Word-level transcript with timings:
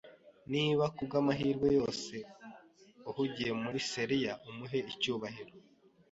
Niba 0.53 0.83
kubwamahirwe 0.95 1.67
yose 1.79 2.13
uhungiye 3.09 3.51
muri 3.61 3.77
Celia, 3.91 4.33
umuhe 4.49 4.79
icyubahiro. 4.91 5.53